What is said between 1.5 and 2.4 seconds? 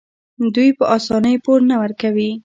نه ورکوي.